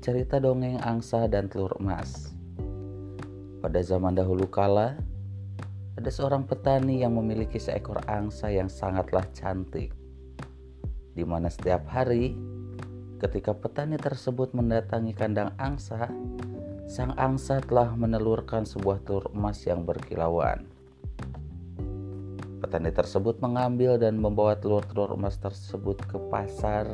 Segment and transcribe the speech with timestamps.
[0.00, 2.32] Cerita dongeng angsa dan telur emas.
[3.60, 4.96] Pada zaman dahulu kala,
[5.92, 9.92] ada seorang petani yang memiliki seekor angsa yang sangatlah cantik.
[11.12, 12.32] Di mana setiap hari,
[13.20, 16.08] ketika petani tersebut mendatangi kandang angsa,
[16.88, 20.64] sang angsa telah menelurkan sebuah telur emas yang berkilauan.
[22.64, 26.88] Petani tersebut mengambil dan membawa telur-telur emas tersebut ke pasar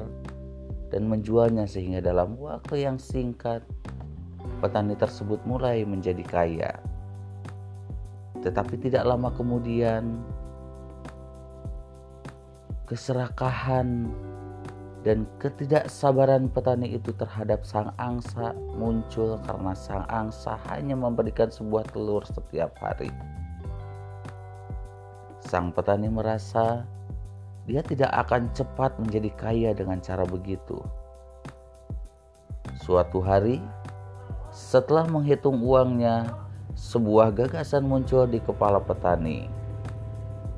[0.97, 3.61] dan menjualnya sehingga dalam waktu yang singkat
[4.65, 6.73] petani tersebut mulai menjadi kaya.
[8.41, 10.25] Tetapi tidak lama kemudian
[12.89, 14.09] keserakahan
[15.05, 22.25] dan ketidaksabaran petani itu terhadap sang angsa muncul karena sang angsa hanya memberikan sebuah telur
[22.25, 23.13] setiap hari.
[25.45, 26.89] Sang petani merasa
[27.67, 30.79] dia tidak akan cepat menjadi kaya dengan cara begitu.
[32.87, 33.59] Suatu hari,
[34.55, 36.31] setelah menghitung uangnya,
[36.79, 39.51] sebuah gagasan muncul di kepala petani.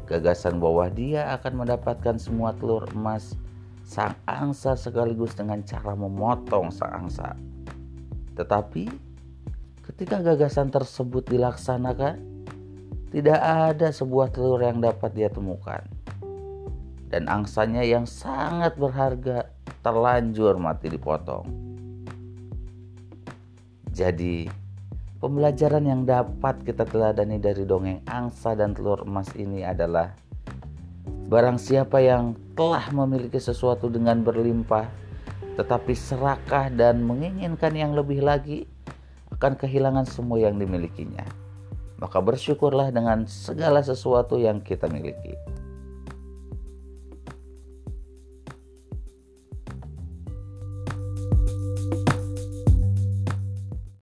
[0.04, 3.32] Gagasan bahwa dia akan mendapatkan semua telur emas
[3.88, 7.32] sang angsa sekaligus dengan cara memotong sang angsa.
[8.36, 8.84] Tetapi
[9.88, 12.20] ketika gagasan tersebut dilaksanakan,
[13.08, 15.80] tidak ada sebuah telur yang dapat dia temukan
[17.08, 19.48] dan angsanya yang sangat berharga
[19.80, 21.48] terlanjur mati dipotong.
[23.92, 24.46] Jadi,
[25.18, 30.14] pembelajaran yang dapat kita teladani dari dongeng angsa dan telur emas ini adalah
[31.28, 34.86] barang siapa yang telah memiliki sesuatu dengan berlimpah
[35.58, 38.70] tetapi serakah dan menginginkan yang lebih lagi
[39.34, 41.26] akan kehilangan semua yang dimilikinya.
[41.98, 45.34] Maka bersyukurlah dengan segala sesuatu yang kita miliki.